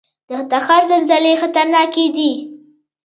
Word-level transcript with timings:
د 0.29 0.31
تخار 0.51 0.83
زلزلې 0.91 1.33
خطرناکې 1.41 2.05
دي 2.15 2.31